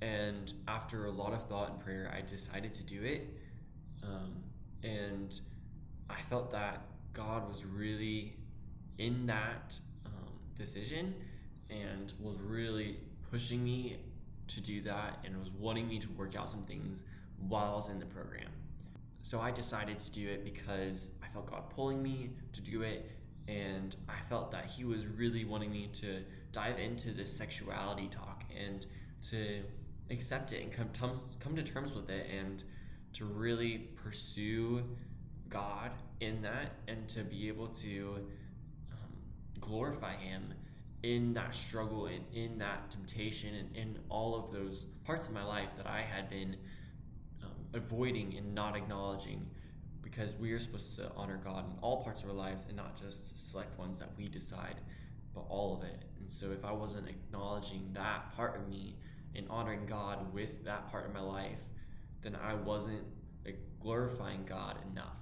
And 0.00 0.52
after 0.68 1.06
a 1.06 1.10
lot 1.10 1.32
of 1.32 1.44
thought 1.48 1.70
and 1.70 1.80
prayer, 1.80 2.12
I 2.16 2.20
decided 2.20 2.72
to 2.74 2.82
do 2.82 3.02
it. 3.02 3.28
Um, 4.02 4.42
and 4.82 5.40
I 6.10 6.20
felt 6.28 6.50
that 6.52 6.82
God 7.12 7.48
was 7.48 7.64
really 7.64 8.36
in 8.98 9.26
that 9.26 9.78
um, 10.06 10.32
decision 10.56 11.14
and 11.70 12.12
was 12.20 12.38
really 12.40 12.98
pushing 13.30 13.64
me 13.64 13.98
to 14.48 14.60
do 14.60 14.82
that 14.82 15.18
and 15.24 15.38
was 15.38 15.50
wanting 15.50 15.88
me 15.88 15.98
to 15.98 16.10
work 16.10 16.36
out 16.36 16.50
some 16.50 16.62
things 16.64 17.04
while 17.48 17.72
I 17.72 17.74
was 17.74 17.88
in 17.88 17.98
the 17.98 18.06
program. 18.06 18.48
So 19.22 19.40
I 19.40 19.50
decided 19.50 19.98
to 20.00 20.10
do 20.10 20.28
it 20.28 20.44
because 20.44 21.10
Felt 21.32 21.50
God 21.50 21.70
pulling 21.70 22.02
me 22.02 22.30
to 22.52 22.60
do 22.60 22.82
it, 22.82 23.10
and 23.48 23.94
I 24.08 24.20
felt 24.28 24.50
that 24.52 24.66
He 24.66 24.84
was 24.84 25.06
really 25.06 25.44
wanting 25.44 25.70
me 25.70 25.88
to 25.94 26.22
dive 26.52 26.78
into 26.78 27.12
this 27.12 27.34
sexuality 27.34 28.08
talk 28.08 28.44
and 28.58 28.84
to 29.30 29.62
accept 30.10 30.52
it 30.52 30.62
and 30.62 30.72
come 30.72 31.14
come 31.40 31.56
to 31.56 31.62
terms 31.62 31.94
with 31.94 32.10
it 32.10 32.26
and 32.30 32.62
to 33.14 33.24
really 33.24 33.78
pursue 34.02 34.82
God 35.48 35.90
in 36.20 36.42
that 36.42 36.72
and 36.88 37.08
to 37.08 37.22
be 37.22 37.48
able 37.48 37.68
to 37.68 38.18
um, 38.90 39.12
glorify 39.60 40.16
Him 40.16 40.54
in 41.02 41.34
that 41.34 41.54
struggle 41.54 42.06
and 42.06 42.24
in 42.32 42.58
that 42.58 42.90
temptation 42.90 43.54
and 43.54 43.76
in 43.76 43.98
all 44.08 44.36
of 44.36 44.52
those 44.52 44.86
parts 45.04 45.26
of 45.26 45.32
my 45.32 45.44
life 45.44 45.68
that 45.76 45.86
I 45.86 46.02
had 46.02 46.30
been 46.30 46.56
um, 47.42 47.50
avoiding 47.74 48.34
and 48.36 48.54
not 48.54 48.76
acknowledging 48.76 49.44
because 50.12 50.34
we 50.34 50.52
are 50.52 50.58
supposed 50.58 50.94
to 50.96 51.10
honor 51.16 51.40
God 51.42 51.64
in 51.70 51.78
all 51.80 52.02
parts 52.02 52.22
of 52.22 52.28
our 52.28 52.34
lives 52.34 52.66
and 52.68 52.76
not 52.76 53.00
just 53.00 53.50
select 53.50 53.78
ones 53.78 53.98
that 53.98 54.10
we 54.18 54.28
decide, 54.28 54.76
but 55.34 55.44
all 55.48 55.74
of 55.76 55.84
it. 55.84 56.04
And 56.20 56.30
so 56.30 56.52
if 56.52 56.64
I 56.64 56.72
wasn't 56.72 57.08
acknowledging 57.08 57.90
that 57.94 58.36
part 58.36 58.56
of 58.56 58.68
me 58.68 58.96
and 59.34 59.46
honoring 59.48 59.86
God 59.86 60.32
with 60.34 60.64
that 60.64 60.90
part 60.90 61.06
of 61.06 61.14
my 61.14 61.20
life, 61.20 61.60
then 62.20 62.36
I 62.36 62.54
wasn't 62.54 63.02
like, 63.44 63.58
glorifying 63.80 64.44
God 64.44 64.76
enough. 64.92 65.16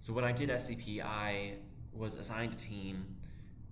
So 0.00 0.12
when 0.12 0.24
I 0.24 0.32
did 0.32 0.48
STP, 0.48 1.02
I 1.02 1.54
was 1.92 2.16
assigned 2.16 2.54
a 2.54 2.56
team, 2.56 3.04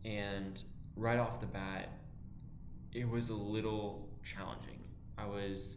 and 0.04 0.62
right 0.96 1.18
off 1.18 1.40
the 1.40 1.46
bat, 1.46 1.88
it 2.92 3.08
was 3.08 3.30
a 3.30 3.34
little 3.34 4.08
challenging. 4.22 4.78
I 5.18 5.26
was 5.26 5.76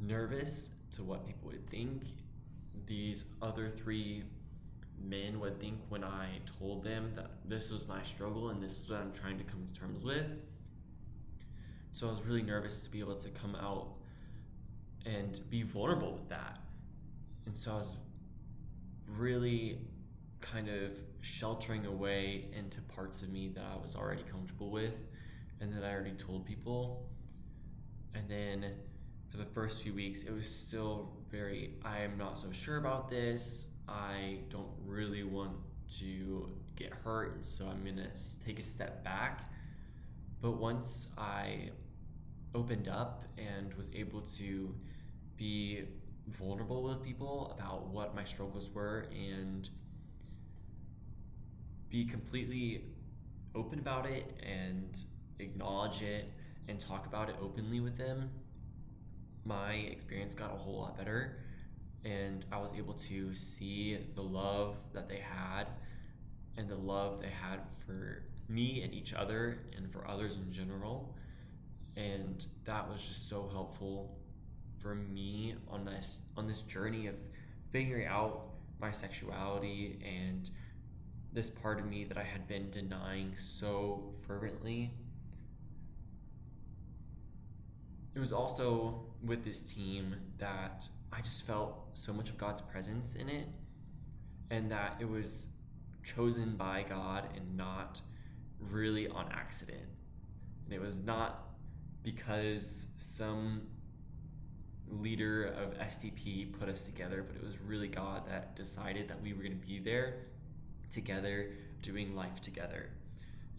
nervous 0.00 0.70
to 0.92 1.02
what 1.02 1.26
people 1.26 1.48
would 1.48 1.68
think. 1.68 2.02
These 2.86 3.26
other 3.40 3.68
three 3.68 4.24
men 5.02 5.40
would 5.40 5.58
think 5.60 5.78
when 5.88 6.04
I 6.04 6.40
told 6.58 6.84
them 6.84 7.12
that 7.16 7.30
this 7.44 7.70
was 7.70 7.88
my 7.88 8.02
struggle 8.02 8.50
and 8.50 8.62
this 8.62 8.80
is 8.80 8.90
what 8.90 9.00
I'm 9.00 9.12
trying 9.12 9.38
to 9.38 9.44
come 9.44 9.66
to 9.66 9.80
terms 9.80 10.02
with. 10.02 10.26
So 11.92 12.08
I 12.08 12.12
was 12.12 12.24
really 12.24 12.42
nervous 12.42 12.82
to 12.84 12.90
be 12.90 13.00
able 13.00 13.16
to 13.16 13.28
come 13.30 13.56
out 13.56 13.88
and 15.06 15.40
be 15.50 15.62
vulnerable 15.62 16.12
with 16.12 16.28
that. 16.28 16.58
And 17.46 17.56
so 17.56 17.72
I 17.72 17.76
was 17.78 17.96
really 19.06 19.78
kind 20.40 20.68
of 20.68 20.98
sheltering 21.20 21.86
away 21.86 22.46
into 22.56 22.80
parts 22.82 23.22
of 23.22 23.30
me 23.30 23.48
that 23.54 23.64
I 23.64 23.80
was 23.80 23.96
already 23.96 24.22
comfortable 24.22 24.70
with 24.70 24.94
and 25.60 25.72
that 25.72 25.84
I 25.84 25.92
already 25.92 26.12
told 26.12 26.46
people. 26.46 27.06
And 28.14 28.28
then 28.28 28.66
for 29.30 29.36
the 29.36 29.44
first 29.44 29.82
few 29.82 29.94
weeks, 29.94 30.22
it 30.22 30.34
was 30.34 30.48
still 30.48 31.12
very, 31.30 31.74
I 31.84 32.00
am 32.00 32.18
not 32.18 32.38
so 32.38 32.50
sure 32.50 32.78
about 32.78 33.08
this. 33.08 33.66
I 33.88 34.38
don't 34.48 34.72
really 34.84 35.22
want 35.22 35.56
to 35.98 36.50
get 36.76 36.92
hurt, 36.92 37.44
so 37.44 37.66
I'm 37.66 37.84
gonna 37.84 38.10
take 38.44 38.58
a 38.58 38.62
step 38.62 39.04
back. 39.04 39.50
But 40.40 40.52
once 40.52 41.08
I 41.16 41.70
opened 42.54 42.88
up 42.88 43.24
and 43.38 43.72
was 43.74 43.90
able 43.94 44.22
to 44.22 44.74
be 45.36 45.84
vulnerable 46.28 46.82
with 46.82 47.02
people 47.02 47.54
about 47.56 47.88
what 47.88 48.14
my 48.14 48.24
struggles 48.24 48.70
were 48.70 49.06
and 49.12 49.68
be 51.88 52.04
completely 52.04 52.84
open 53.54 53.78
about 53.78 54.06
it 54.06 54.32
and 54.42 54.98
acknowledge 55.38 56.02
it 56.02 56.30
and 56.68 56.78
talk 56.78 57.06
about 57.06 57.28
it 57.28 57.36
openly 57.42 57.80
with 57.80 57.96
them, 57.98 58.30
my 59.44 59.72
experience 59.72 60.34
got 60.34 60.52
a 60.52 60.56
whole 60.56 60.80
lot 60.80 60.96
better. 60.96 61.38
And 62.04 62.44
I 62.50 62.58
was 62.58 62.72
able 62.72 62.94
to 62.94 63.34
see 63.34 63.98
the 64.14 64.22
love 64.22 64.76
that 64.94 65.08
they 65.08 65.18
had 65.18 65.66
and 66.56 66.68
the 66.68 66.76
love 66.76 67.20
they 67.20 67.28
had 67.28 67.60
for 67.86 68.24
me 68.48 68.82
and 68.82 68.92
each 68.92 69.14
other 69.14 69.58
and 69.76 69.90
for 69.92 70.08
others 70.08 70.36
in 70.36 70.50
general. 70.50 71.14
And 71.96 72.44
that 72.64 72.88
was 72.88 73.02
just 73.02 73.28
so 73.28 73.48
helpful 73.52 74.16
for 74.78 74.94
me 74.94 75.54
on 75.68 75.84
this 75.84 76.16
on 76.36 76.46
this 76.46 76.62
journey 76.62 77.06
of 77.06 77.14
figuring 77.70 78.06
out 78.06 78.46
my 78.80 78.90
sexuality 78.90 79.98
and 80.02 80.48
this 81.32 81.50
part 81.50 81.78
of 81.78 81.86
me 81.86 82.04
that 82.04 82.16
I 82.16 82.22
had 82.22 82.48
been 82.48 82.70
denying 82.70 83.36
so 83.36 84.14
fervently. 84.26 84.90
It 88.14 88.18
was 88.18 88.32
also 88.32 89.09
with 89.24 89.44
this 89.44 89.62
team 89.62 90.14
that 90.38 90.88
I 91.12 91.20
just 91.20 91.46
felt 91.46 91.88
so 91.94 92.12
much 92.12 92.30
of 92.30 92.38
God's 92.38 92.60
presence 92.60 93.14
in 93.14 93.28
it, 93.28 93.48
and 94.50 94.70
that 94.70 94.96
it 95.00 95.08
was 95.08 95.48
chosen 96.02 96.56
by 96.56 96.84
God 96.88 97.28
and 97.36 97.56
not 97.56 98.00
really 98.70 99.08
on 99.08 99.28
accident. 99.32 99.84
And 100.64 100.74
it 100.74 100.80
was 100.80 100.98
not 101.00 101.48
because 102.02 102.86
some 102.96 103.62
leader 104.88 105.46
of 105.46 105.78
STP 105.78 106.58
put 106.58 106.68
us 106.68 106.84
together, 106.84 107.24
but 107.26 107.36
it 107.36 107.44
was 107.44 107.58
really 107.60 107.88
God 107.88 108.26
that 108.28 108.56
decided 108.56 109.08
that 109.08 109.20
we 109.20 109.32
were 109.32 109.42
going 109.42 109.58
to 109.58 109.66
be 109.66 109.78
there 109.78 110.14
together, 110.90 111.50
doing 111.82 112.14
life 112.16 112.40
together. 112.40 112.90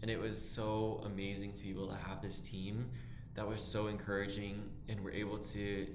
And 0.01 0.09
it 0.09 0.19
was 0.19 0.37
so 0.37 1.01
amazing 1.05 1.53
to 1.53 1.63
be 1.63 1.69
able 1.69 1.87
to 1.87 1.95
have 1.95 2.21
this 2.21 2.41
team 2.41 2.89
that 3.35 3.47
was 3.47 3.63
so 3.63 3.87
encouraging 3.87 4.63
and 4.89 4.99
we're 5.03 5.11
able 5.11 5.37
to 5.37 5.87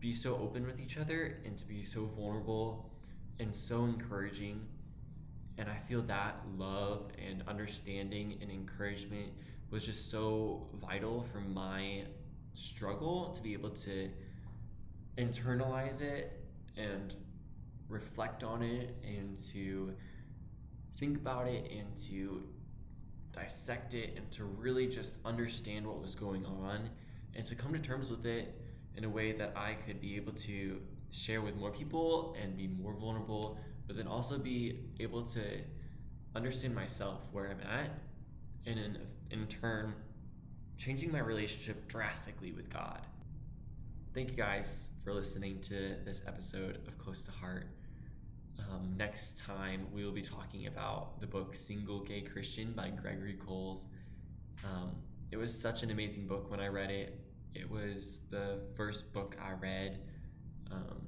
be 0.00 0.14
so 0.14 0.36
open 0.36 0.66
with 0.66 0.80
each 0.80 0.96
other 0.96 1.38
and 1.44 1.56
to 1.56 1.66
be 1.66 1.84
so 1.84 2.10
vulnerable 2.16 2.90
and 3.38 3.54
so 3.54 3.84
encouraging. 3.84 4.66
And 5.58 5.68
I 5.68 5.78
feel 5.88 6.02
that 6.02 6.36
love 6.58 7.10
and 7.24 7.42
understanding 7.48 8.38
and 8.42 8.50
encouragement 8.50 9.32
was 9.70 9.86
just 9.86 10.10
so 10.10 10.66
vital 10.80 11.24
for 11.32 11.40
my 11.40 12.02
struggle 12.54 13.32
to 13.32 13.42
be 13.42 13.52
able 13.52 13.70
to 13.70 14.10
internalize 15.18 16.00
it 16.00 16.40
and 16.76 17.14
reflect 17.88 18.42
on 18.42 18.62
it 18.62 18.94
and 19.04 19.38
to 19.52 19.94
think 20.98 21.16
about 21.16 21.46
it 21.46 21.70
and 21.70 21.96
to 21.96 22.42
dissect 23.36 23.94
it 23.94 24.14
and 24.16 24.30
to 24.32 24.44
really 24.44 24.86
just 24.86 25.16
understand 25.24 25.86
what 25.86 26.00
was 26.00 26.14
going 26.14 26.44
on 26.44 26.90
and 27.34 27.46
to 27.46 27.54
come 27.54 27.72
to 27.72 27.78
terms 27.78 28.10
with 28.10 28.26
it 28.26 28.60
in 28.96 29.04
a 29.04 29.08
way 29.08 29.32
that 29.32 29.52
I 29.54 29.74
could 29.74 30.00
be 30.00 30.16
able 30.16 30.32
to 30.32 30.80
share 31.10 31.42
with 31.42 31.54
more 31.56 31.70
people 31.70 32.34
and 32.42 32.56
be 32.56 32.66
more 32.66 32.94
vulnerable, 32.94 33.58
but 33.86 33.96
then 33.96 34.06
also 34.06 34.38
be 34.38 34.80
able 34.98 35.22
to 35.26 35.60
understand 36.34 36.74
myself 36.74 37.20
where 37.32 37.50
I'm 37.50 37.60
at 37.60 37.90
and 38.66 38.78
in, 38.78 38.98
in 39.30 39.46
turn 39.46 39.94
changing 40.76 41.12
my 41.12 41.20
relationship 41.20 41.88
drastically 41.88 42.52
with 42.52 42.68
God. 42.70 43.00
Thank 44.12 44.30
you 44.30 44.36
guys 44.36 44.90
for 45.04 45.12
listening 45.12 45.60
to 45.62 45.96
this 46.04 46.22
episode 46.26 46.78
of 46.86 46.98
Close 46.98 47.24
to 47.26 47.32
Heart. 47.32 47.66
Um, 48.58 48.94
next 48.96 49.38
time, 49.38 49.86
we 49.92 50.04
will 50.04 50.12
be 50.12 50.22
talking 50.22 50.66
about 50.66 51.20
the 51.20 51.26
book 51.26 51.54
Single 51.54 52.00
Gay 52.00 52.22
Christian 52.22 52.72
by 52.72 52.90
Gregory 52.90 53.34
Coles. 53.34 53.86
Um, 54.64 54.92
it 55.30 55.36
was 55.36 55.58
such 55.58 55.82
an 55.82 55.90
amazing 55.90 56.26
book 56.26 56.50
when 56.50 56.60
I 56.60 56.68
read 56.68 56.90
it. 56.90 57.20
It 57.54 57.70
was 57.70 58.22
the 58.30 58.60
first 58.74 59.12
book 59.12 59.36
I 59.42 59.52
read 59.52 60.00
um, 60.70 61.06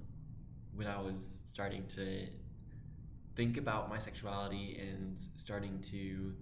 when 0.74 0.86
I 0.86 1.00
was 1.00 1.42
starting 1.44 1.86
to 1.88 2.26
think 3.36 3.56
about 3.56 3.88
my 3.88 3.98
sexuality 3.98 4.80
and 4.80 5.18
starting 5.36 5.80
to 5.90 6.34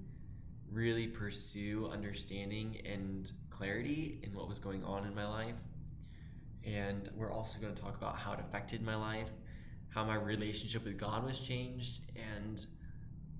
really 0.70 1.06
pursue 1.06 1.88
understanding 1.92 2.80
and 2.84 3.30
clarity 3.50 4.18
in 4.22 4.34
what 4.34 4.48
was 4.48 4.58
going 4.58 4.82
on 4.84 5.06
in 5.06 5.14
my 5.14 5.26
life. 5.26 5.54
And 6.64 7.08
we're 7.14 7.32
also 7.32 7.60
going 7.60 7.74
to 7.74 7.80
talk 7.80 7.96
about 7.96 8.16
how 8.16 8.32
it 8.32 8.40
affected 8.40 8.82
my 8.82 8.96
life, 8.96 9.30
how 9.96 10.04
my 10.04 10.14
relationship 10.14 10.84
with 10.84 10.98
God 10.98 11.24
was 11.24 11.40
changed, 11.40 12.00
and 12.14 12.66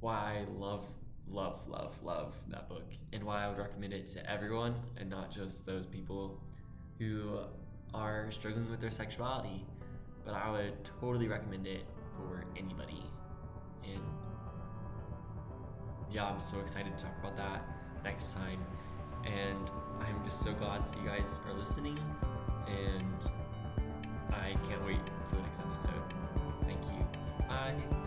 why 0.01 0.39
I 0.41 0.51
love, 0.59 0.87
love, 1.29 1.61
love, 1.69 1.95
love 2.03 2.35
that 2.49 2.67
book, 2.67 2.95
and 3.13 3.23
why 3.25 3.45
I 3.45 3.49
would 3.49 3.59
recommend 3.59 3.93
it 3.93 4.07
to 4.09 4.31
everyone 4.31 4.75
and 4.97 5.11
not 5.11 5.31
just 5.31 5.67
those 5.67 5.85
people 5.85 6.41
who 6.99 7.41
are 7.93 8.31
struggling 8.31 8.71
with 8.71 8.81
their 8.81 8.91
sexuality. 8.91 9.67
But 10.25 10.33
I 10.33 10.51
would 10.51 10.83
totally 10.99 11.29
recommend 11.29 11.67
it 11.67 11.85
for 12.17 12.47
anybody. 12.57 13.05
And 13.85 14.01
yeah, 16.11 16.25
I'm 16.25 16.41
so 16.41 16.59
excited 16.61 16.97
to 16.97 17.05
talk 17.05 17.19
about 17.21 17.37
that 17.37 17.67
next 18.03 18.33
time. 18.33 18.65
And 19.27 19.71
I'm 20.01 20.25
just 20.25 20.41
so 20.41 20.55
glad 20.55 20.87
that 20.87 20.99
you 20.99 21.07
guys 21.07 21.39
are 21.47 21.53
listening. 21.53 21.99
And 22.67 23.31
I 24.31 24.55
can't 24.67 24.85
wait 24.87 25.07
for 25.29 25.37
the 25.37 25.43
next 25.43 25.61
episode. 25.61 26.36
Thank 26.83 26.93
you. 26.93 27.07
Bye. 27.49 28.06